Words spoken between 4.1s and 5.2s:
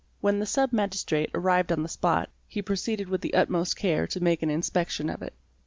make an inspection